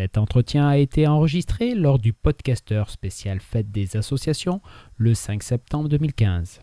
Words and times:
Cet 0.00 0.16
entretien 0.16 0.68
a 0.68 0.76
été 0.76 1.08
enregistré 1.08 1.74
lors 1.74 1.98
du 1.98 2.12
podcasteur 2.12 2.88
spécial 2.88 3.40
Fête 3.40 3.72
des 3.72 3.96
associations 3.96 4.60
le 4.96 5.12
5 5.12 5.42
septembre 5.42 5.88
2015. 5.88 6.60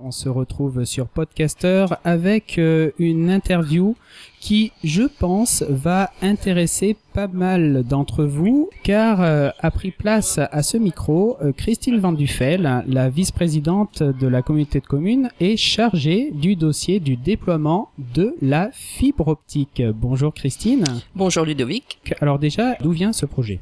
On 0.00 0.10
se 0.10 0.30
retrouve 0.30 0.86
sur 0.86 1.08
Podcaster 1.08 1.84
avec 2.04 2.56
euh, 2.56 2.92
une 2.98 3.28
interview 3.28 3.96
qui, 4.42 4.72
je 4.82 5.04
pense, 5.04 5.62
va 5.68 6.10
intéresser 6.20 6.96
pas 7.14 7.28
mal 7.28 7.84
d'entre 7.84 8.24
vous, 8.24 8.70
car 8.82 9.20
euh, 9.20 9.50
a 9.60 9.70
pris 9.70 9.92
place 9.92 10.38
à 10.38 10.62
ce 10.64 10.76
micro 10.78 11.36
euh, 11.40 11.52
Christine 11.52 12.00
Van 12.00 12.10
Duffel, 12.10 12.82
la 12.88 13.08
vice-présidente 13.08 14.02
de 14.02 14.26
la 14.26 14.42
communauté 14.42 14.80
de 14.80 14.86
communes, 14.86 15.30
est 15.38 15.56
chargée 15.56 16.30
du 16.32 16.56
dossier 16.56 16.98
du 16.98 17.16
déploiement 17.16 17.90
de 18.16 18.34
la 18.42 18.70
fibre 18.72 19.28
optique. 19.28 19.80
Bonjour 19.94 20.34
Christine. 20.34 20.84
Bonjour 21.14 21.44
Ludovic. 21.44 21.98
Alors 22.20 22.40
déjà, 22.40 22.74
d'où 22.80 22.90
vient 22.90 23.12
ce 23.12 23.26
projet? 23.26 23.60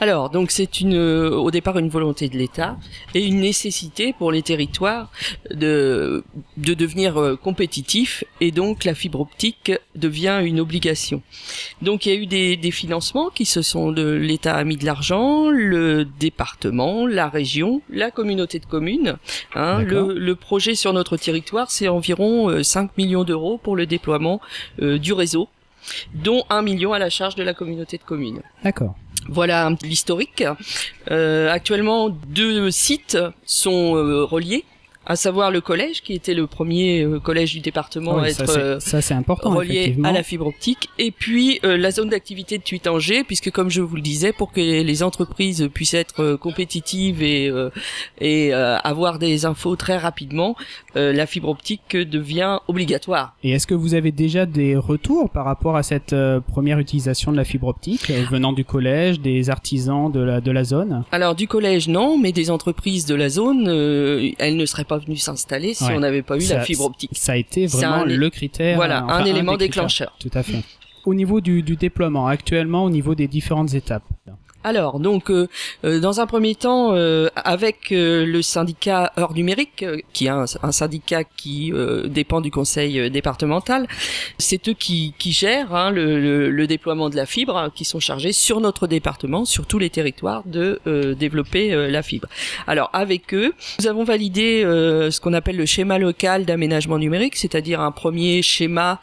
Alors, 0.00 0.30
donc 0.30 0.52
c'est 0.52 0.80
une, 0.80 0.94
euh, 0.94 1.30
au 1.30 1.50
départ 1.50 1.78
une 1.78 1.88
volonté 1.88 2.28
de 2.28 2.36
l'État 2.36 2.76
et 3.14 3.26
une 3.26 3.40
nécessité 3.40 4.14
pour 4.16 4.30
les 4.30 4.42
territoires 4.42 5.10
de, 5.52 6.22
de 6.56 6.74
devenir 6.74 7.36
compétitifs 7.42 8.22
et 8.40 8.52
donc 8.52 8.84
la 8.84 8.94
fibre 8.94 9.20
optique 9.20 9.72
devient 10.04 10.40
une 10.44 10.60
obligation. 10.60 11.22
Donc 11.82 12.06
il 12.06 12.08
y 12.12 12.16
a 12.16 12.20
eu 12.20 12.26
des, 12.26 12.56
des 12.56 12.70
financements 12.70 13.30
qui 13.30 13.44
se 13.44 13.62
sont 13.62 13.92
de 13.92 14.06
l'État 14.10 14.54
a 14.54 14.64
mis 14.64 14.76
de 14.76 14.84
l'argent, 14.84 15.50
le 15.50 16.04
département, 16.04 17.06
la 17.06 17.28
région, 17.28 17.80
la 17.90 18.10
communauté 18.10 18.58
de 18.58 18.66
communes. 18.66 19.16
Hein, 19.54 19.82
le, 19.82 20.14
le 20.18 20.34
projet 20.34 20.74
sur 20.74 20.92
notre 20.92 21.16
territoire, 21.16 21.70
c'est 21.70 21.88
environ 21.88 22.50
euh, 22.50 22.62
5 22.62 22.96
millions 22.98 23.24
d'euros 23.24 23.58
pour 23.58 23.76
le 23.76 23.86
déploiement 23.86 24.40
euh, 24.82 24.98
du 24.98 25.12
réseau, 25.12 25.48
dont 26.14 26.44
1 26.50 26.62
million 26.62 26.92
à 26.92 26.98
la 26.98 27.10
charge 27.10 27.34
de 27.34 27.42
la 27.42 27.54
communauté 27.54 27.98
de 27.98 28.04
communes. 28.04 28.42
D'accord. 28.62 28.94
Voilà 29.28 29.70
l'historique. 29.82 30.44
Euh, 31.10 31.50
actuellement, 31.50 32.10
deux 32.10 32.70
sites 32.70 33.18
sont 33.46 33.96
euh, 33.96 34.24
reliés, 34.24 34.64
à 35.06 35.16
savoir 35.16 35.50
le 35.50 35.60
collège, 35.60 36.02
qui 36.02 36.14
était 36.14 36.34
le 36.34 36.46
premier 36.46 37.02
euh, 37.02 37.20
collège 37.20 37.52
du 37.52 37.60
département 37.60 38.16
Oui, 38.16 38.22
à 38.22 38.28
être 38.30 38.58
euh, 38.58 38.80
ça, 38.80 39.00
c'est 39.00 39.14
important, 39.14 39.50
relié 39.54 39.96
à 40.02 40.12
la 40.12 40.22
fibre 40.22 40.46
optique, 40.46 40.88
et 40.98 41.10
puis 41.10 41.60
euh, 41.64 41.76
la 41.76 41.90
zone 41.90 42.08
d'activité 42.08 42.58
de 42.58 42.62
Tuitanger, 42.62 43.24
puisque 43.24 43.50
comme 43.50 43.70
je 43.70 43.82
vous 43.82 43.96
le 43.96 44.02
disais, 44.02 44.32
pour 44.32 44.52
que 44.52 44.60
les 44.60 45.02
entreprises 45.02 45.68
puissent 45.72 45.94
être 45.94 46.22
euh, 46.22 46.36
compétitives 46.36 47.22
et, 47.22 47.48
euh, 47.48 47.70
et 48.20 48.52
avoir 48.54 49.18
des 49.18 49.44
infos 49.46 49.76
très 49.76 49.96
rapidement, 49.96 50.56
la 50.94 51.26
fibre 51.26 51.48
optique 51.48 51.96
devient 51.96 52.58
obligatoire. 52.68 53.34
Et 53.42 53.50
est-ce 53.50 53.66
que 53.66 53.74
vous 53.74 53.94
avez 53.94 54.12
déjà 54.12 54.46
des 54.46 54.76
retours 54.76 55.30
par 55.30 55.44
rapport 55.44 55.76
à 55.76 55.82
cette 55.82 56.14
première 56.48 56.78
utilisation 56.78 57.32
de 57.32 57.36
la 57.36 57.44
fibre 57.44 57.68
optique 57.68 58.10
venant 58.30 58.52
du 58.52 58.64
collège, 58.64 59.20
des 59.20 59.50
artisans 59.50 60.10
de 60.10 60.20
la, 60.20 60.40
de 60.40 60.50
la 60.50 60.64
zone? 60.64 61.04
Alors 61.12 61.34
du 61.34 61.48
collège 61.48 61.88
non, 61.88 62.18
mais 62.18 62.32
des 62.32 62.50
entreprises 62.50 63.06
de 63.06 63.14
la 63.14 63.28
zone, 63.28 63.68
elles 64.38 64.56
ne 64.56 64.66
seraient 64.66 64.84
pas 64.84 64.93
venues 64.98 65.16
s'installer 65.16 65.74
si 65.74 65.84
Ouais. 65.84 65.94
on 65.96 66.00
n'avait 66.00 66.22
pas 66.22 66.36
eu 66.36 66.40
Ça- 66.42 66.56
la 66.58 66.64
fibre 66.64 66.84
optique. 66.84 67.10
Ça 67.14 67.32
a 67.32 67.36
été 67.36 67.66
vraiment 67.66 68.04
le 68.04 68.30
critère. 68.30 68.76
Voilà, 68.76 69.04
enfin, 69.04 69.16
un 69.16 69.24
élément 69.24 69.56
déclencheur. 69.56 70.14
Tout 70.18 70.30
à 70.34 70.42
fait. 70.42 70.62
Au 71.04 71.14
niveau 71.14 71.40
du, 71.40 71.62
du 71.62 71.76
déploiement, 71.76 72.26
actuellement, 72.26 72.84
au 72.84 72.90
niveau 72.90 73.14
des 73.14 73.28
différentes 73.28 73.74
étapes. 73.74 74.04
Alors, 74.66 74.98
donc, 74.98 75.30
euh, 75.30 75.46
euh, 75.84 76.00
dans 76.00 76.20
un 76.20 76.26
premier 76.26 76.54
temps, 76.54 76.94
euh, 76.94 77.28
avec 77.36 77.88
le 77.90 78.40
syndicat 78.40 79.12
Heure 79.18 79.34
Numérique, 79.34 79.84
qui 80.14 80.24
est 80.24 80.30
un, 80.30 80.46
syndicat 80.72 81.22
qui 81.24 81.72
dépend 82.06 82.40
du 82.40 82.50
conseil 82.50 83.10
départemental, 83.10 83.86
c'est 84.38 84.68
eux 84.68 84.72
qui, 84.72 85.14
gèrent 85.20 85.74
hein, 85.74 85.90
le, 85.90 86.66
déploiement 86.66 87.10
de 87.10 87.16
la 87.16 87.26
fibre, 87.26 87.58
hein, 87.58 87.70
qui 87.74 87.84
sont 87.84 88.00
chargés 88.00 88.32
sur 88.32 88.60
notre 88.60 88.86
département, 88.86 89.44
sur 89.44 89.66
tous 89.66 89.78
les 89.78 89.90
territoires, 89.90 90.42
de 90.46 90.80
développer 91.18 91.90
la 91.90 92.02
fibre. 92.02 92.28
Alors, 92.66 92.88
avec 92.94 93.34
eux, 93.34 93.52
nous 93.80 93.86
avons 93.86 94.04
validé 94.04 94.62
ce 94.64 95.20
qu'on 95.20 95.34
appelle 95.34 95.56
le 95.56 95.66
schéma 95.66 95.98
local 95.98 96.46
d'aménagement 96.46 96.98
numérique, 96.98 97.36
c'est-à-dire 97.36 97.80
un 97.80 97.92
premier 97.92 98.40
schéma 98.40 99.00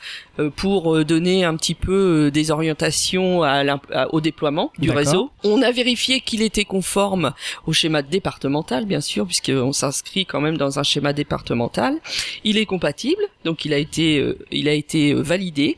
pour 0.49 0.95
euh, 0.95 1.03
donner 1.05 1.43
un 1.43 1.55
petit 1.55 1.75
peu 1.75 2.25
euh, 2.27 2.31
des 2.31 2.51
orientations 2.51 3.43
à 3.43 3.61
à- 3.93 4.07
au 4.13 4.21
déploiement 4.21 4.71
du 4.79 4.89
réseau. 4.91 5.29
On 5.43 5.61
a 5.61 5.71
vérifié 5.71 6.19
qu'il 6.21 6.41
était 6.41 6.65
conforme 6.65 7.33
au 7.67 7.73
schéma 7.73 8.01
départemental, 8.01 8.85
bien 8.85 9.01
sûr, 9.01 9.25
puisqu'on 9.25 9.71
s'inscrit 9.73 10.25
quand 10.25 10.41
même 10.41 10.57
dans 10.57 10.79
un 10.79 10.83
schéma 10.83 11.13
départemental. 11.13 11.97
Il 12.43 12.57
est 12.57 12.65
compatible, 12.65 13.21
donc 13.45 13.65
il 13.65 13.73
a 13.73 13.77
été, 13.77 14.19
euh, 14.19 14.37
il 14.51 14.67
a 14.67 14.73
été 14.73 15.13
euh, 15.13 15.21
validé. 15.21 15.77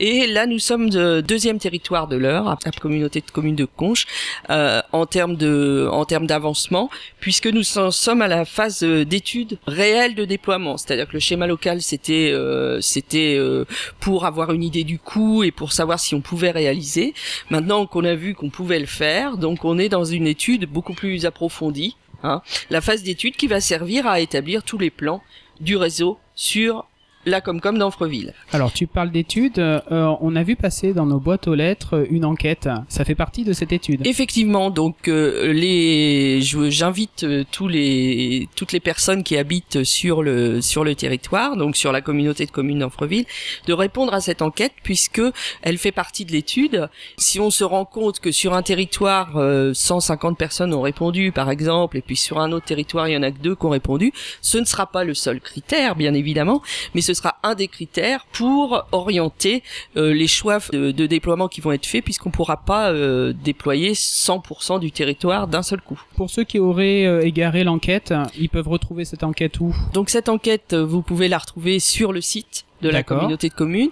Et 0.00 0.26
là, 0.26 0.46
nous 0.46 0.58
sommes 0.58 0.90
de 0.90 1.20
deuxième 1.20 1.58
territoire 1.58 2.06
de 2.08 2.16
l'heure, 2.16 2.48
à 2.48 2.58
la 2.64 2.70
communauté 2.72 3.20
de 3.20 3.30
communes 3.30 3.56
de 3.56 3.64
Conches, 3.64 4.06
euh, 4.50 4.80
en 4.92 5.06
termes 5.06 5.36
de, 5.36 5.88
en 5.90 6.04
termes 6.04 6.26
d'avancement, 6.26 6.90
puisque 7.20 7.46
nous 7.46 7.78
en 7.78 7.90
sommes 7.90 8.22
à 8.22 8.28
la 8.28 8.44
phase 8.44 8.82
euh, 8.82 9.04
d'étude 9.04 9.58
réelle 9.66 10.14
de 10.14 10.24
déploiement. 10.24 10.76
C'est-à-dire 10.76 11.06
que 11.08 11.14
le 11.14 11.20
schéma 11.20 11.46
local, 11.46 11.82
c'était, 11.82 12.30
euh, 12.32 12.80
c'était 12.80 13.36
euh, 13.38 13.64
pour 14.00 14.26
avoir 14.26 14.52
une 14.52 14.62
idée 14.62 14.84
du 14.84 14.98
coût 14.98 15.42
et 15.42 15.50
pour 15.50 15.72
savoir 15.72 15.98
si 15.98 16.14
on 16.14 16.20
pouvait 16.20 16.50
réaliser. 16.50 17.14
Maintenant 17.50 17.86
qu'on 17.86 18.04
a 18.04 18.14
vu 18.14 18.34
qu'on 18.34 18.50
pouvait 18.50 18.78
le 18.78 18.86
faire, 18.86 19.36
donc 19.36 19.64
on 19.64 19.78
est 19.78 19.88
dans 19.88 20.04
une 20.04 20.26
étude 20.26 20.66
beaucoup 20.66 20.94
plus 20.94 21.26
approfondie. 21.26 21.96
Hein, 22.22 22.42
la 22.70 22.80
phase 22.80 23.02
d'étude 23.02 23.36
qui 23.36 23.46
va 23.46 23.60
servir 23.60 24.06
à 24.06 24.20
établir 24.20 24.62
tous 24.62 24.78
les 24.78 24.90
plans 24.90 25.22
du 25.60 25.76
réseau 25.76 26.18
sur 26.34 26.86
la 27.26 27.40
Comcom 27.40 27.76
d'Anfreville. 27.76 28.32
Alors, 28.52 28.72
tu 28.72 28.86
parles 28.86 29.10
d'études. 29.10 29.58
euh, 29.58 29.80
on 30.20 30.36
a 30.36 30.42
vu 30.44 30.54
passer 30.56 30.94
dans 30.94 31.06
nos 31.06 31.18
boîtes 31.18 31.48
aux 31.48 31.54
lettres 31.54 32.06
une 32.08 32.24
enquête. 32.24 32.68
Ça 32.88 33.04
fait 33.04 33.16
partie 33.16 33.44
de 33.44 33.52
cette 33.52 33.72
étude. 33.72 34.06
Effectivement, 34.06 34.70
donc 34.70 35.08
euh, 35.08 35.52
les, 35.52 36.40
j'invite 36.40 37.24
euh, 37.24 37.44
tous 37.50 37.66
les, 37.66 38.48
toutes 38.54 38.72
les 38.72 38.80
personnes 38.80 39.24
qui 39.24 39.36
habitent 39.36 39.82
sur 39.82 40.22
le 40.22 40.60
sur 40.62 40.84
le 40.84 40.94
territoire, 40.94 41.56
donc 41.56 41.76
sur 41.76 41.90
la 41.90 42.00
communauté 42.00 42.46
de 42.46 42.50
communes 42.52 42.78
d'Anfreville, 42.78 43.26
de 43.66 43.72
répondre 43.72 44.14
à 44.14 44.20
cette 44.20 44.40
enquête 44.40 44.72
puisque 44.84 45.20
elle 45.62 45.78
fait 45.78 45.92
partie 45.92 46.24
de 46.24 46.32
l'étude. 46.32 46.88
Si 47.18 47.40
on 47.40 47.50
se 47.50 47.64
rend 47.64 47.84
compte 47.84 48.20
que 48.20 48.30
sur 48.30 48.54
un 48.54 48.62
territoire, 48.62 49.36
euh, 49.36 49.74
150 49.74 50.38
personnes 50.38 50.72
ont 50.72 50.80
répondu, 50.82 51.32
par 51.32 51.50
exemple, 51.50 51.96
et 51.96 52.02
puis 52.02 52.16
sur 52.16 52.38
un 52.38 52.52
autre 52.52 52.66
territoire, 52.66 53.08
il 53.08 53.14
y 53.14 53.16
en 53.16 53.22
a 53.22 53.32
que 53.32 53.38
deux 53.38 53.56
qui 53.56 53.66
ont 53.66 53.70
répondu, 53.70 54.12
ce 54.42 54.58
ne 54.58 54.64
sera 54.64 54.86
pas 54.86 55.02
le 55.02 55.14
seul 55.14 55.40
critère, 55.40 55.96
bien 55.96 56.14
évidemment, 56.14 56.62
mais 56.94 57.00
ce 57.00 57.15
sera 57.16 57.36
un 57.42 57.54
des 57.54 57.68
critères 57.68 58.24
pour 58.32 58.84
orienter 58.92 59.62
euh, 59.96 60.12
les 60.14 60.26
choix 60.28 60.58
de, 60.72 60.90
de 60.90 61.06
déploiement 61.06 61.48
qui 61.48 61.60
vont 61.60 61.72
être 61.72 61.86
faits, 61.86 62.04
puisqu'on 62.04 62.30
pourra 62.30 62.58
pas 62.58 62.90
euh, 62.92 63.32
déployer 63.32 63.92
100% 63.94 64.80
du 64.80 64.92
territoire 64.92 65.46
d'un 65.48 65.62
seul 65.62 65.80
coup. 65.80 66.00
Pour 66.16 66.30
ceux 66.30 66.44
qui 66.44 66.58
auraient 66.58 67.06
euh, 67.06 67.22
égaré 67.24 67.64
l'enquête, 67.64 68.14
ils 68.38 68.48
peuvent 68.48 68.68
retrouver 68.68 69.04
cette 69.04 69.22
enquête 69.24 69.60
où? 69.60 69.74
Donc 69.92 70.10
cette 70.10 70.28
enquête, 70.28 70.74
vous 70.74 71.02
pouvez 71.02 71.28
la 71.28 71.38
retrouver 71.38 71.78
sur 71.80 72.12
le 72.12 72.20
site 72.20 72.64
de 72.82 72.88
la 72.90 73.02
communauté 73.02 73.48
de 73.48 73.54
communes. 73.54 73.90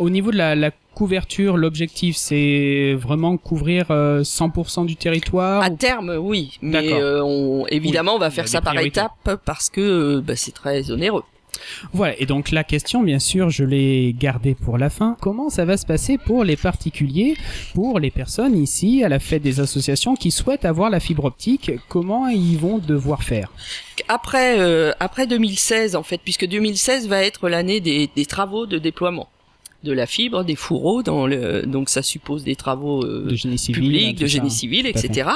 Au 0.00 0.10
niveau 0.10 0.32
de 0.32 0.36
la, 0.36 0.56
la 0.56 0.72
couverture, 0.94 1.56
l'objectif, 1.56 2.16
c'est 2.16 2.94
vraiment 2.98 3.36
couvrir 3.36 3.86
euh, 3.90 4.22
100% 4.22 4.86
du 4.86 4.96
territoire 4.96 5.62
À 5.62 5.70
ou- 5.70 5.76
terme, 5.76 6.16
oui, 6.20 6.58
mais 6.62 6.92
euh, 6.92 7.22
on, 7.24 7.64
évidemment, 7.68 8.14
on 8.14 8.18
va 8.18 8.30
faire 8.30 8.48
ça 8.48 8.60
par 8.60 8.76
étapes 8.78 9.38
parce 9.44 9.70
que 9.70 10.18
bah, 10.20 10.34
c'est 10.36 10.52
très 10.52 10.90
onéreux. 10.90 11.22
Voilà, 11.92 12.14
et 12.20 12.26
donc 12.26 12.50
la 12.50 12.64
question, 12.64 13.02
bien 13.02 13.18
sûr, 13.18 13.50
je 13.50 13.64
l'ai 13.64 14.14
gardée 14.18 14.54
pour 14.54 14.78
la 14.78 14.90
fin. 14.90 15.16
Comment 15.20 15.50
ça 15.50 15.64
va 15.64 15.76
se 15.76 15.86
passer 15.86 16.18
pour 16.18 16.44
les 16.44 16.56
particuliers, 16.56 17.36
pour 17.74 17.98
les 18.00 18.10
personnes 18.10 18.56
ici 18.56 19.02
à 19.04 19.08
la 19.08 19.18
fête 19.18 19.42
des 19.42 19.60
associations 19.60 20.14
qui 20.14 20.30
souhaitent 20.30 20.64
avoir 20.64 20.90
la 20.90 21.00
fibre 21.00 21.24
optique 21.24 21.72
Comment 21.88 22.28
ils 22.28 22.58
vont 22.58 22.78
devoir 22.78 23.22
faire? 23.22 23.50
Après, 24.08 24.58
euh, 24.58 24.92
après 25.00 25.26
2016, 25.26 25.96
en 25.96 26.02
fait, 26.02 26.18
puisque 26.22 26.46
2016 26.46 27.08
va 27.08 27.22
être 27.22 27.48
l'année 27.48 27.80
des, 27.80 28.10
des 28.14 28.26
travaux 28.26 28.66
de 28.66 28.78
déploiement 28.78 29.28
de 29.84 29.92
la 29.92 30.06
fibre, 30.06 30.42
des 30.44 30.56
fourreaux, 30.56 31.02
dans 31.02 31.26
le, 31.26 31.62
donc 31.66 31.88
ça 31.88 32.02
suppose 32.02 32.42
des 32.42 32.56
travaux 32.56 33.04
euh, 33.04 33.26
De 33.30 33.34
génie 33.36 33.58
civil 33.58 33.82
publics, 33.82 34.16
tout 34.16 34.22
de 34.24 34.28
ça. 34.28 34.32
génie 34.32 34.50
civil, 34.50 34.86
etc., 34.86 35.28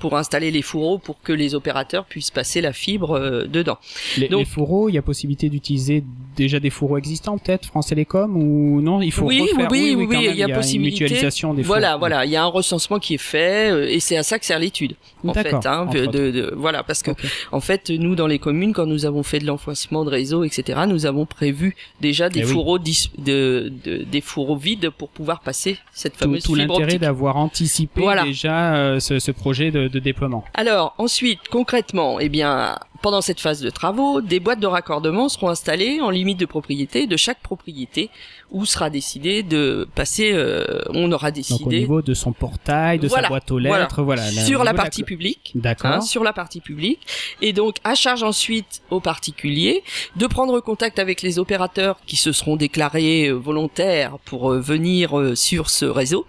pour 0.00 0.16
installer 0.16 0.50
les 0.50 0.62
fourreaux 0.62 0.98
pour 0.98 1.20
que 1.22 1.32
les 1.32 1.54
opérateurs 1.54 2.04
puissent 2.04 2.30
passer 2.30 2.60
la 2.60 2.72
fibre 2.72 3.12
euh, 3.12 3.44
dedans. 3.46 3.78
Les, 4.18 4.28
Donc- 4.28 4.40
les 4.40 4.44
fourreaux, 4.44 4.88
il 4.88 4.94
y 4.94 4.98
a 4.98 5.02
possibilité 5.02 5.48
d'utiliser 5.48 6.04
déjà 6.36 6.60
des 6.60 6.70
fourreaux 6.70 6.98
existants, 6.98 7.38
peut-être 7.38 7.66
France 7.66 7.86
Télécom 7.86 8.36
ou 8.36 8.80
non 8.82 9.00
Il 9.00 9.12
faut 9.12 9.24
Oui, 9.26 9.40
refaire. 9.40 9.68
oui, 9.70 9.94
oui, 9.96 10.06
oui, 10.06 10.16
même, 10.16 10.30
il 10.32 10.36
y 10.36 10.42
a 10.42 10.48
possibilité. 10.48 11.04
mutualisation 11.04 11.54
des 11.54 11.62
Voilà, 11.62 11.90
fourreaux. 11.90 11.98
voilà, 12.00 12.24
il 12.24 12.30
y 12.32 12.36
a 12.36 12.42
un 12.42 12.46
recensement 12.46 12.98
qui 12.98 13.14
est 13.14 13.18
fait 13.18 13.70
euh, 13.72 13.88
et 13.88 14.00
c'est 14.00 14.16
à 14.16 14.22
ça 14.24 14.38
que 14.38 14.44
sert 14.44 14.58
l'étude. 14.58 14.94
En 15.26 15.32
fait, 15.32 15.54
hein, 15.64 15.86
de, 15.86 16.04
de- 16.06 16.52
voilà, 16.56 16.82
parce 16.82 17.02
que 17.02 17.12
en 17.52 17.60
fait, 17.60 17.88
nous 17.90 18.14
dans 18.14 18.26
les 18.26 18.38
communes, 18.38 18.72
quand 18.74 18.84
nous 18.86 19.06
avons 19.06 19.22
fait 19.22 19.38
de 19.38 19.46
l'enfoncement 19.46 20.04
de 20.04 20.10
réseau, 20.10 20.44
etc., 20.44 20.80
nous 20.86 21.06
avons 21.06 21.24
prévu 21.24 21.76
déjà 22.00 22.28
des 22.28 22.40
Eh 22.40 22.44
oui. 22.44 22.52
fourreaux 22.52 22.78
de, 22.78 23.72
de- 23.84 24.02
des 24.04 24.20
fourreaux 24.20 24.56
vides 24.56 24.90
pour 24.90 25.08
pouvoir 25.10 25.40
passer 25.40 25.78
cette 25.92 26.14
Tout, 26.14 26.20
fameuse 26.20 26.42
tout 26.42 26.54
fibre 26.54 26.72
l'intérêt 26.72 26.84
optique. 26.84 27.00
d'avoir 27.00 27.36
anticipé 27.36 28.00
Voilà. 28.00 28.24
déjà 28.24 28.74
euh, 28.76 29.00
ce, 29.00 29.18
ce 29.18 29.30
projet 29.30 29.70
de, 29.70 29.88
de 29.88 29.98
déploiement. 29.98 30.44
Alors 30.54 30.94
ensuite, 30.98 31.40
concrètement, 31.50 32.18
eh 32.20 32.28
bien, 32.28 32.78
Pendant 33.04 33.20
cette 33.20 33.38
phase 33.40 33.60
de 33.60 33.68
travaux, 33.68 34.22
des 34.22 34.40
boîtes 34.40 34.60
de 34.60 34.66
raccordement 34.66 35.28
seront 35.28 35.50
installées 35.50 36.00
en 36.00 36.08
limite 36.08 36.40
de 36.40 36.46
propriété 36.46 37.06
de 37.06 37.18
chaque 37.18 37.38
propriété 37.40 38.08
où 38.50 38.64
sera 38.64 38.88
décidé 38.88 39.42
de 39.42 39.86
passer. 39.94 40.30
euh, 40.32 40.80
on 40.88 41.12
aura 41.12 41.26
Donc 41.26 41.34
décidé 41.34 41.64
au 41.66 41.80
niveau 41.80 42.00
de 42.00 42.14
son 42.14 42.32
portail, 42.32 42.98
de 42.98 43.06
Voilà, 43.08 43.24
sa 43.24 43.28
boîte 43.28 43.50
aux 43.50 43.58
lettres, 43.58 44.02
voilà. 44.02 44.30
là, 44.30 44.42
sur 44.46 44.64
la 44.64 44.72
partie 44.72 45.02
publique. 45.02 45.52
D'accord. 45.54 45.90
hein, 45.90 46.00
sur 46.00 46.24
la 46.24 46.32
partie 46.32 46.62
publique 46.62 47.06
et 47.42 47.52
donc 47.52 47.76
à 47.84 47.94
charge 47.94 48.22
ensuite 48.22 48.80
aux 48.90 49.00
particuliers 49.00 49.82
de 50.16 50.26
prendre 50.26 50.58
contact 50.60 50.98
avec 50.98 51.20
les 51.20 51.38
opérateurs 51.38 51.98
qui 52.06 52.16
se 52.16 52.32
seront 52.32 52.56
déclarés 52.56 53.26
euh, 53.28 53.34
volontaires 53.34 54.16
pour 54.24 54.50
euh, 54.50 54.60
venir 54.60 55.20
euh, 55.20 55.34
sur 55.34 55.68
ce 55.68 55.84
réseau. 55.84 56.26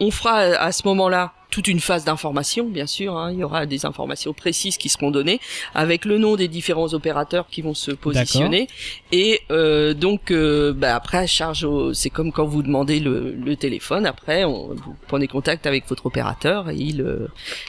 On 0.00 0.10
fera 0.10 0.36
à 0.40 0.70
ce 0.70 0.86
moment-là 0.86 1.32
toute 1.50 1.68
une 1.68 1.80
phase 1.80 2.04
d'information, 2.04 2.66
bien 2.68 2.86
sûr. 2.86 3.16
hein, 3.16 3.32
il 3.32 3.38
y 3.40 3.44
aura 3.44 3.66
des 3.66 3.84
informations 3.86 4.32
précises 4.32 4.76
qui 4.76 4.88
seront 4.88 5.10
données 5.10 5.40
avec 5.74 6.04
le 6.04 6.18
nom 6.18 6.36
des 6.36 6.48
différents 6.48 6.92
opérateurs 6.94 7.46
qui 7.50 7.62
vont 7.62 7.74
se 7.74 7.90
positionner. 7.90 8.68
Et 9.12 9.40
euh, 9.50 9.94
donc, 9.94 10.30
euh, 10.30 10.72
bah, 10.72 10.94
après, 10.94 11.26
charge, 11.26 11.64
au- 11.64 11.92
c'est 11.94 12.10
comme 12.10 12.30
quand 12.32 12.46
vous 12.46 12.62
demandez 12.62 13.00
le, 13.00 13.32
le 13.34 13.56
téléphone. 13.56 14.06
Après, 14.06 14.44
on, 14.44 14.68
vous 14.74 14.94
prenez 15.08 15.26
contact 15.26 15.66
avec 15.66 15.88
votre 15.88 16.06
opérateur 16.06 16.70
et 16.70 16.76
il 16.76 17.00
euh, 17.02 17.26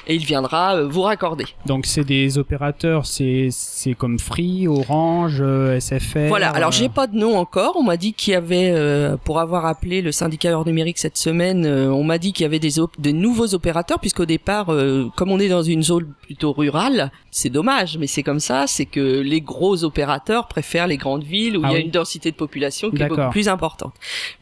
et 0.07 0.15
il 0.15 0.23
viendra 0.25 0.75
euh, 0.75 0.87
vous 0.87 1.01
raccorder. 1.01 1.45
Donc 1.65 1.85
c'est 1.85 2.03
des 2.03 2.37
opérateurs, 2.37 3.05
c'est 3.05 3.47
c'est 3.51 3.93
comme 3.95 4.19
Free, 4.19 4.67
Orange, 4.67 5.37
euh, 5.41 5.79
SFR. 5.79 6.27
Voilà. 6.27 6.49
Alors 6.51 6.69
euh, 6.69 6.71
j'ai 6.71 6.89
pas 6.89 7.07
de 7.07 7.17
nom 7.17 7.37
encore. 7.37 7.73
On 7.77 7.83
m'a 7.83 7.97
dit 7.97 8.13
qu'il 8.13 8.33
y 8.33 8.35
avait, 8.35 8.71
euh, 8.71 9.17
pour 9.17 9.39
avoir 9.39 9.65
appelé 9.65 10.01
le 10.01 10.11
syndicat 10.11 10.49
heure 10.51 10.65
numérique 10.65 10.99
cette 10.99 11.17
semaine, 11.17 11.65
on 11.65 12.03
m'a 12.03 12.17
dit 12.19 12.31
qu'il 12.33 12.43
y 12.43 12.45
avait 12.45 12.59
des 12.59 12.79
op- 12.79 12.99
de 12.99 13.11
nouveaux 13.11 13.53
opérateurs 13.55 13.70
puisqu'au 13.99 14.25
départ, 14.25 14.71
euh, 14.71 15.07
comme 15.15 15.31
on 15.31 15.39
est 15.39 15.47
dans 15.49 15.61
une 15.63 15.83
zone 15.83 16.07
plutôt 16.23 16.51
rurale, 16.53 17.11
c'est 17.31 17.49
dommage, 17.49 17.97
mais 17.97 18.07
c'est 18.07 18.23
comme 18.23 18.39
ça. 18.39 18.65
C'est 18.67 18.85
que 18.85 19.19
les 19.21 19.41
gros 19.41 19.83
opérateurs 19.83 20.47
préfèrent 20.47 20.87
les 20.87 20.97
grandes 20.97 21.23
villes 21.23 21.57
où 21.57 21.61
Ah 21.63 21.69
il 21.69 21.71
y 21.71 21.75
a 21.75 21.79
oui. 21.79 21.85
une 21.85 21.91
densité 21.91 22.31
de 22.31 22.35
population 22.35 22.91
qui 22.91 23.01
est 23.01 23.07
beaucoup 23.07 23.29
plus 23.31 23.47
importante. 23.47 23.93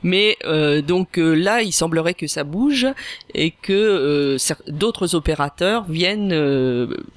Mais 0.04 0.38
euh, 0.46 0.82
donc 0.82 1.18
euh, 1.18 1.34
là, 1.34 1.62
il 1.62 1.72
semblerait 1.72 2.14
que 2.14 2.28
ça 2.28 2.44
bouge 2.44 2.88
et 3.34 3.52
que 3.52 4.38
d'autres 4.68 5.16
opérateurs 5.16 5.84
viennent 5.90 6.34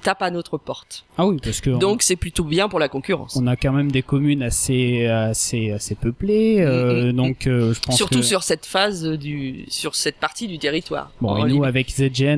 tapent 0.01 0.21
à 0.21 0.31
notre 0.31 0.57
porte. 0.57 1.05
Ah 1.17 1.25
oui, 1.25 1.37
parce 1.43 1.61
que 1.61 1.69
on- 1.71 1.77
Donc 1.77 2.01
c'est 2.03 2.15
plutôt 2.15 2.43
bien 2.43 2.67
pour 2.69 2.79
la 2.79 2.89
concurrence. 2.89 3.35
on 3.39 3.47
a 3.47 3.55
quand 3.55 3.71
même 3.73 3.91
des 3.91 4.01
communes 4.01 4.43
assez 4.43 5.05
assez 5.05 5.71
assez 5.71 5.95
peuplées, 5.95 6.57
euh, 6.61 6.83
Mm, 6.83 7.07
mm, 7.09 7.13
donc 7.13 7.37
je 7.45 7.79
pense 7.79 7.95
Surtout 7.97 8.19
que 8.19 8.25
sur 8.25 8.43
cette 8.43 8.65
phase 8.65 9.03
du, 9.03 9.65
sur 9.67 9.95
cette 9.95 10.17
partie 10.17 10.47
du 10.47 10.59
territoire. 10.59 11.11
Bon, 11.21 11.37
et 11.45 11.49
nous, 11.49 11.63
avec 11.63 11.89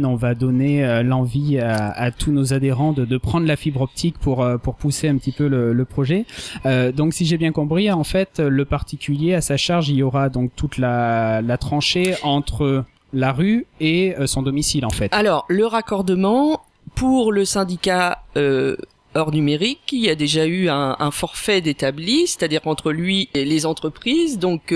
On 0.04 0.16
va 0.16 0.36
donner 0.36 0.86
euh, 0.86 1.04
l'envie 1.04 1.60
à, 1.60 2.12
tous 2.12 2.32
nos 2.32 2.54
adhérents 2.54 2.94
de, 2.94 3.18
prendre 3.18 3.48
la 3.48 3.56
fibre 3.56 3.82
optique 3.82 4.18
pour, 4.20 4.44
euh, 4.44 4.58
pousser 4.58 5.08
un 5.08 5.18
petit 5.18 5.32
peu 5.32 5.48
le, 5.48 5.86
projet. 5.86 6.26
Euh, 6.66 6.92
donc, 6.92 7.14
si 7.14 7.26
j'ai 7.26 7.38
bien 7.38 7.52
compris, 7.52 7.92
en 7.92 8.04
fait, 8.04 8.40
le 8.40 8.66
particulier, 8.66 9.34
à 9.34 9.42
sa 9.42 9.58
charge, 9.58 9.90
il 9.90 9.96
y 9.96 10.04
aura 10.04 10.30
donc 10.30 10.52
toute 10.56 10.78
la, 10.78 11.42
tranchée 11.60 12.16
entre 12.24 12.84
la 13.14 13.32
rue 13.32 13.66
et 13.80 14.14
son 14.26 14.42
domicile, 14.42 14.86
en 14.86 14.90
fait. 14.90 15.14
Alors, 15.14 15.46
le 15.48 15.66
raccordement 15.66 16.62
pour 16.96 17.32
le 17.32 17.46
syndicat 17.46 18.24
euh, 18.38 18.76
hors 19.14 19.32
numérique, 19.32 19.92
il 19.92 20.02
y 20.02 20.10
a 20.10 20.16
déjà 20.16 20.46
eu 20.46 20.70
un, 20.70 21.12
forfait 21.12 21.62
d'établi, 21.62 22.28
c'est-à-dire 22.28 22.62
entre 22.66 22.92
lui 22.92 23.30
et 23.34 23.46
les 23.46 23.66
entreprises. 23.66 24.38
Donc, 24.38 24.74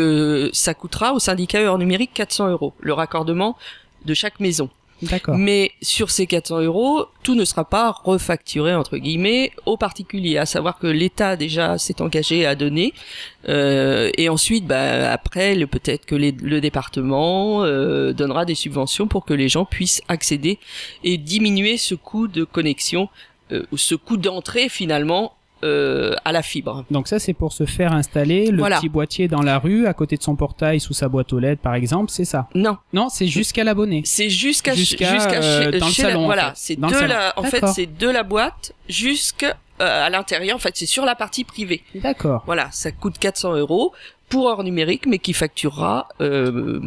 ça 0.53 0.73
coûtera 0.73 1.13
au 1.13 1.19
syndicat 1.19 1.61
hors 1.69 1.77
numérique 1.77 2.11
400 2.13 2.49
euros 2.49 2.73
le 2.79 2.93
raccordement 2.93 3.57
de 4.05 4.13
chaque 4.13 4.39
maison. 4.39 4.69
Mais 5.35 5.71
sur 5.81 6.11
ces 6.11 6.27
400 6.27 6.61
euros, 6.61 7.05
tout 7.23 7.35
ne 7.35 7.45
sera 7.45 7.65
pas 7.65 7.91
refacturé 7.91 8.75
entre 8.75 8.97
guillemets 8.97 9.51
aux 9.65 9.77
particuliers. 9.77 10.37
À 10.37 10.45
savoir 10.45 10.79
que 10.79 10.87
l'État 10.87 11.35
déjà 11.35 11.77
s'est 11.77 12.01
engagé 12.01 12.45
à 12.45 12.55
donner, 12.55 12.93
euh, 13.47 14.11
et 14.17 14.29
ensuite, 14.29 14.65
bah, 14.65 15.11
après, 15.11 15.55
peut-être 15.65 16.05
que 16.05 16.15
le 16.15 16.61
département 16.61 17.63
euh, 17.63 18.13
donnera 18.13 18.45
des 18.45 18.55
subventions 18.55 19.07
pour 19.07 19.25
que 19.25 19.33
les 19.33 19.49
gens 19.49 19.65
puissent 19.65 20.01
accéder 20.07 20.59
et 21.03 21.17
diminuer 21.17 21.77
ce 21.77 21.95
coût 21.95 22.27
de 22.27 22.43
connexion, 22.43 23.09
euh, 23.51 23.65
ou 23.71 23.77
ce 23.77 23.95
coût 23.95 24.17
d'entrée 24.17 24.69
finalement 24.69 25.33
euh, 25.63 26.15
à 26.25 26.31
la 26.31 26.41
fibre. 26.41 26.85
Donc 26.91 27.07
ça, 27.07 27.19
c'est 27.19 27.33
pour 27.33 27.51
se 27.53 27.65
faire 27.65 27.93
installer 27.93 28.47
le 28.51 28.59
Voilà. 28.59 28.77
petit 28.77 28.89
boîtier 28.89 29.27
dans 29.27 29.41
la 29.41 29.59
rue, 29.59 29.87
à 29.87 29.93
côté 29.93 30.17
de 30.17 30.23
son 30.23 30.35
portail, 30.35 30.79
sous 30.79 30.93
sa 30.93 31.09
boîte 31.09 31.33
aux 31.33 31.39
lettres, 31.39 31.61
par 31.61 31.75
exemple, 31.75 32.11
c'est 32.11 32.25
ça? 32.25 32.47
Non, 32.55 32.77
Non, 32.93 33.09
c'est 33.09 33.27
jusqu'à 33.27 33.63
l'abonné. 33.63 34.01
c'est 34.05 34.29
jusqu'à 34.29 34.73
Jusqu'à, 34.73 35.13
euh, 35.15 35.71
chez, 35.71 35.79
dans 35.79 35.87
le 35.87 35.91
chez 35.91 36.03
la- 36.03 36.09
salon, 36.09 36.21
en 36.21 36.25
voilà, 36.25 36.49
fait. 36.49 36.55
c'est 36.55 36.75
le 36.79 36.87
de 36.87 37.05
la 37.05 37.33
en 37.37 37.43
fait 37.43 37.67
c'est 37.67 37.85
de 37.97 38.07
la 38.09 38.23
boîte 38.23 38.73
jusqu'à 38.87 39.57
euh, 39.81 40.05
à 40.05 40.09
l'intérieur. 40.09 40.55
En 40.55 40.59
fait, 40.59 40.75
c'est 40.75 40.85
sur 40.85 41.05
la 41.05 41.15
partie 41.15 41.43
privée. 41.45 41.83
D'accord. 41.95 42.43
Voilà, 42.45 42.67
ça 42.71 42.91
coûte 42.91 43.17
400 43.17 43.55
euros 43.55 43.93
pour 44.27 44.45
hors 44.45 44.63
numérique, 44.63 45.05
mais 45.07 45.19
qui 45.19 45.33
facturera, 45.33 46.07
euh, 46.21 46.81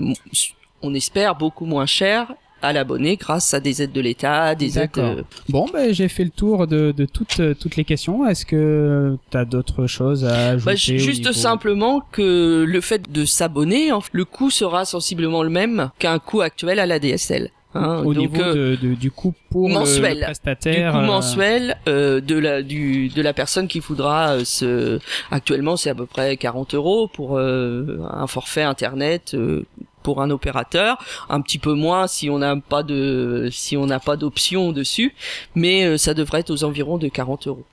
on 0.82 0.94
espère, 0.94 1.34
beaucoup 1.34 1.64
moins 1.64 1.86
cher 1.86 2.32
à 2.62 2.73
l'abonné 2.73 3.17
grâce 3.17 3.53
à 3.55 3.61
des 3.61 3.82
aides 3.82 3.93
de 3.93 4.00
l'État, 4.00 4.55
des 4.55 4.79
aides. 4.79 4.91
Euh, 4.99 5.23
Bon, 5.49 5.67
ben, 5.73 5.93
j'ai 5.93 6.09
fait 6.09 6.25
le 6.25 6.31
tour 6.31 6.67
de, 6.67 6.93
de 6.93 7.05
toutes, 7.05 7.41
euh, 7.41 7.55
toutes 7.59 7.76
les 7.76 7.85
questions. 7.85 8.26
Est-ce 8.26 8.47
que 8.47 9.17
tu 9.31 9.37
as 9.37 9.44
d'autres 9.44 9.87
choses 9.87 10.25
à 10.25 10.50
ajouter 10.50 10.64
bah, 10.67 10.75
juste 10.76 11.20
niveau- 11.26 11.32
simplement 11.32 12.00
que 12.12 12.64
le 12.67 12.81
fait 12.81 13.11
de 13.11 13.25
s'abonner, 13.25 13.91
le 14.12 14.25
coût 14.25 14.50
sera 14.50 14.85
sensiblement 14.85 15.43
le 15.43 15.50
même 15.50 15.91
qu'un 15.99 16.19
coût 16.19 16.41
actuel 16.41 16.79
à 16.79 16.87
la 16.87 16.99
DSL. 16.99 17.50
hein. 17.75 18.03
au 18.05 18.12
Donc, 18.14 18.32
niveau 18.32 18.43
euh, 18.43 18.76
de, 18.76 18.88
de- 18.88 18.94
du 18.94 19.11
coût 19.11 19.35
pour 19.50 19.69
le- 19.69 19.75
mensuel. 19.75 20.12
le 20.14 20.19
du 20.19 20.25
prestataire 20.25 20.93
coût 20.93 20.99
euh, 20.99 21.06
mensuel 21.06 21.76
euh, 21.88 22.20
de 22.20 22.37
la 22.38 22.62
du 22.62 23.09
de 23.09 23.23
la 23.23 23.32
personne 23.32 23.67
qui 23.67 23.81
voudra 23.81 24.32
euh, 24.32 24.44
se 24.44 24.99
actuellement 25.31 25.76
c'est 25.76 25.88
à 25.91 25.94
peu 25.94 26.05
près 26.06 26.37
40 26.37 26.75
euros 26.75 27.09
pour 27.09 27.38
un 27.38 28.26
forfait 28.26 28.62
internet 28.62 29.32
euh, 29.35 29.64
pour 30.02 30.22
un 30.22 30.31
opérateur 30.31 30.99
un 31.28 31.40
petit 31.40 31.58
peu 31.58 31.75
moins 31.75 32.06
si 32.06 32.31
on 32.31 32.38
n'a 32.38 32.56
pas 32.56 32.82
de 32.82 33.49
si 33.50 33.76
on 33.76 33.87
n'a 33.87 34.00
pas 34.00 34.16
d'option 34.16 34.72
dessus 34.72 35.14
mais 35.54 35.84
euh, 35.84 35.96
ça 35.96 36.14
devrait 36.14 36.40
être 36.40 36.50
aux 36.50 36.64
environs 36.64 36.99
de 36.99 37.08
40 37.08 37.46
euros. 37.49 37.64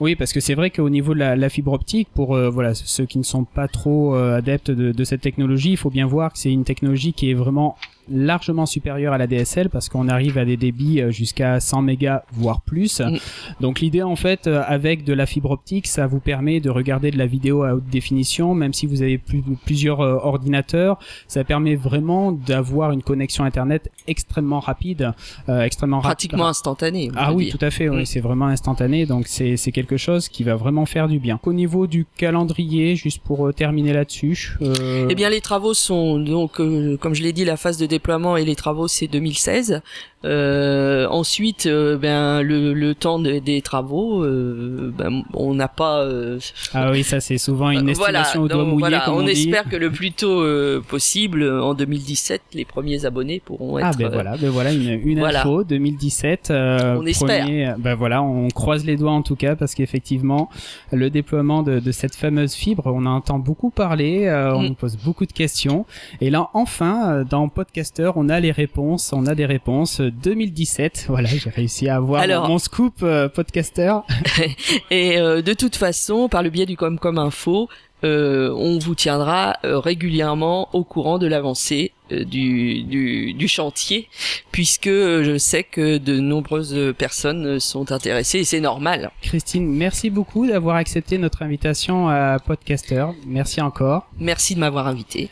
Oui, 0.00 0.16
parce 0.16 0.32
que 0.32 0.40
c'est 0.40 0.54
vrai 0.54 0.70
qu'au 0.70 0.88
niveau 0.88 1.12
de 1.12 1.18
la, 1.18 1.48
fibre 1.50 1.72
optique, 1.72 2.08
pour 2.14 2.34
euh, 2.34 2.48
voilà 2.48 2.74
ceux 2.74 3.04
qui 3.04 3.18
ne 3.18 3.22
sont 3.22 3.44
pas 3.44 3.68
trop 3.68 4.14
euh, 4.14 4.38
adeptes 4.38 4.70
de, 4.70 4.92
de 4.92 5.04
cette 5.04 5.20
technologie, 5.20 5.72
il 5.72 5.76
faut 5.76 5.90
bien 5.90 6.06
voir 6.06 6.32
que 6.32 6.38
c'est 6.38 6.50
une 6.50 6.64
technologie 6.64 7.12
qui 7.12 7.30
est 7.30 7.34
vraiment 7.34 7.76
largement 8.10 8.66
supérieure 8.66 9.12
à 9.12 9.18
la 9.18 9.26
DSL 9.26 9.68
parce 9.70 9.88
qu'on 9.88 10.08
arrive 10.08 10.38
à 10.38 10.44
des 10.44 10.56
débits 10.56 11.00
euh, 11.00 11.10
jusqu'à 11.10 11.60
100 11.60 11.82
mégas 11.82 12.22
voire 12.32 12.60
plus. 12.60 13.00
Mm. 13.00 13.16
Donc 13.60 13.80
l'idée 13.80 14.02
en 14.02 14.16
fait 14.16 14.46
euh, 14.46 14.62
avec 14.66 15.04
de 15.04 15.12
la 15.12 15.26
fibre 15.26 15.50
optique, 15.50 15.86
ça 15.86 16.06
vous 16.06 16.20
permet 16.20 16.60
de 16.60 16.70
regarder 16.70 17.10
de 17.10 17.18
la 17.18 17.26
vidéo 17.26 17.62
à 17.62 17.74
haute 17.74 17.88
définition 17.90 18.54
même 18.54 18.72
si 18.72 18.86
vous 18.86 19.02
avez 19.02 19.18
plus, 19.18 19.42
plusieurs 19.64 20.00
euh, 20.00 20.16
ordinateurs, 20.22 20.98
ça 21.26 21.44
permet 21.44 21.74
vraiment 21.74 22.32
d'avoir 22.32 22.92
une 22.92 23.02
connexion 23.02 23.44
internet 23.44 23.90
extrêmement 24.06 24.60
rapide, 24.60 25.12
euh, 25.48 25.62
extrêmement 25.62 25.98
rapide. 26.00 26.08
pratiquement 26.30 26.46
instantané 26.48 27.10
on 27.10 27.14
Ah 27.16 27.32
oui, 27.32 27.44
dire. 27.46 27.58
tout 27.58 27.64
à 27.64 27.70
fait, 27.70 27.88
oui, 27.88 28.02
Mm. 28.02 28.06
c'est 28.06 28.20
vraiment 28.20 28.46
instantané, 28.46 29.06
donc 29.06 29.26
c'est 29.26 29.56
c'est 29.56 29.72
quelque 29.72 29.96
chose 29.96 30.28
qui 30.28 30.44
va 30.44 30.54
vraiment 30.56 30.86
faire 30.86 31.08
du 31.08 31.18
bien. 31.18 31.40
Au 31.44 31.52
niveau 31.52 31.86
du 31.86 32.06
calendrier, 32.16 32.96
juste 32.96 33.20
pour 33.22 33.52
terminer 33.54 33.92
là-dessus, 33.92 34.56
euh, 34.62 35.06
Eh 35.10 35.14
bien, 35.14 35.28
les 35.30 35.40
travaux 35.40 35.74
sont 35.74 36.18
donc, 36.18 36.52
comme 37.00 37.14
je 37.14 37.22
l'ai 37.22 37.32
dit, 37.32 37.44
la 37.44 37.56
phase 37.56 37.78
de 37.78 37.86
déploiement 37.98 38.36
et 38.36 38.44
les 38.44 38.56
travaux 38.56 38.88
c'est 38.88 39.08
2016. 39.08 39.82
Euh, 40.24 41.06
ensuite, 41.10 41.66
euh, 41.66 41.96
ben 41.96 42.42
le, 42.42 42.74
le 42.74 42.94
temps 42.96 43.20
de- 43.20 43.38
des 43.38 43.62
travaux, 43.62 44.24
euh, 44.24 44.92
ben, 44.98 45.22
on 45.32 45.54
n'a 45.54 45.68
pas. 45.68 46.00
euh, 46.02 46.40
ah 46.74 46.90
oui, 46.90 47.04
ça 47.04 47.20
c'est 47.20 47.38
souvent 47.38 47.70
une 47.70 47.90
euh, 47.90 47.92
voilà, 47.94 48.22
estimation 48.22 48.42
au 48.42 48.48
doigt 48.48 48.58
donc, 48.58 48.66
mouillé, 48.66 48.78
voilà, 48.80 49.00
comme 49.04 49.14
on, 49.14 49.18
on, 49.18 49.22
dit. 49.24 49.30
espère 49.30 49.68
que 49.68 49.76
le 49.76 49.90
plus 49.92 50.10
tôt 50.10 50.42
euh, 50.42 50.80
possible, 50.80 51.48
en 51.48 51.72
2017, 51.74 52.42
les 52.54 52.64
premiers 52.64 53.04
abonnés 53.04 53.40
pourront 53.44 53.78
être. 53.78 53.86
Ah 53.86 53.96
ben 53.96 54.08
voilà, 54.08 54.36
ben 54.36 54.50
voilà 54.50 54.72
une, 54.72 55.00
une 55.04 55.20
voilà. 55.20 55.40
info 55.40 55.62
2017. 55.62 56.50
euh, 56.50 56.96
On 56.98 57.06
espère. 57.06 57.44
premier- 57.44 57.74
ben 57.78 57.94
voilà, 57.94 58.20
on 58.20 58.48
croise 58.48 58.84
les 58.84 58.96
doigts 58.96 59.12
en 59.12 59.22
tout 59.22 59.36
cas 59.36 59.54
parce 59.54 59.76
qu'effectivement 59.76 60.48
le 60.90 61.10
déploiement 61.10 61.62
de, 61.62 61.78
de 61.78 61.92
cette 61.92 62.16
fameuse 62.16 62.54
fibre, 62.54 62.82
on 62.86 63.06
en 63.06 63.14
entend 63.18 63.38
beaucoup 63.38 63.70
parler, 63.70 64.26
euh, 64.26 64.52
on 64.54 64.62
Mm. 64.62 64.66
nous 64.68 64.74
pose 64.74 64.96
beaucoup 64.96 65.26
de 65.26 65.32
questions 65.32 65.86
et 66.20 66.28
là 66.30 66.48
enfin 66.54 67.22
dans 67.22 67.48
Podcaster 67.48 68.10
on 68.16 68.28
a 68.28 68.40
les 68.40 68.50
réponses, 68.50 69.12
on 69.12 69.26
a 69.26 69.34
des 69.36 69.46
réponses 69.46 70.00
2017. 70.10 71.06
Voilà, 71.08 71.28
j'ai 71.28 71.50
réussi 71.50 71.88
à 71.88 71.96
avoir 71.96 72.22
Alors- 72.22 72.48
mon, 72.48 72.58
scoop 72.58 72.94
euh, 73.02 73.28
Podcaster. 73.28 73.94
Et 74.90 75.18
euh, 75.18 75.42
de 75.42 75.52
toute 75.52 75.76
façon, 75.76 76.28
par 76.28 76.42
le 76.42 76.50
biais 76.50 76.66
du 76.66 76.76
Comcom 76.76 77.18
Info, 77.18 77.68
euh, 78.04 78.54
on 78.56 78.78
vous 78.78 78.94
tiendra 78.94 79.56
euh, 79.64 79.80
régulièrement 79.80 80.68
au 80.72 80.84
courant 80.84 81.18
de 81.18 81.26
l'avancée 81.26 81.90
euh, 82.12 82.24
du, 82.24 82.82
du, 82.84 83.34
du 83.34 83.48
chantier, 83.48 84.08
puisque 84.52 84.86
euh, 84.86 85.24
je 85.24 85.36
sais 85.36 85.64
que 85.64 85.98
de 85.98 86.20
nombreuses 86.20 86.94
personnes 86.96 87.58
sont 87.58 87.90
intéressées 87.90 88.38
et 88.38 88.44
c'est 88.44 88.60
normal. 88.60 89.10
Christine, 89.20 89.66
merci 89.68 90.10
beaucoup 90.10 90.46
d'avoir 90.46 90.76
accepté 90.76 91.18
notre 91.18 91.42
invitation 91.42 92.08
à 92.08 92.38
Podcaster. 92.38 93.06
Merci 93.26 93.60
encore. 93.60 94.06
Merci 94.20 94.54
de 94.54 94.60
m'avoir 94.60 94.86
invité. 94.86 95.28